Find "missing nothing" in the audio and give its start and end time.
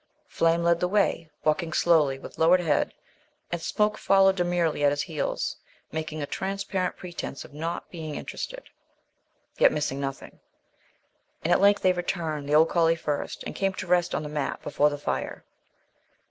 9.71-10.39